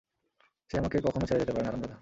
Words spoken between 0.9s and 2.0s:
কখনো ছেড়ে যেতে পারে না, হারামজাদা।